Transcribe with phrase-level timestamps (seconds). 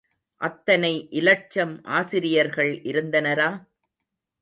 [0.41, 3.49] அத்தனை இலட்சம் ஆசிரியர்கள் இருந்தனரா?